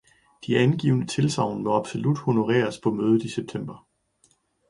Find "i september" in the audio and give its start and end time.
3.23-3.87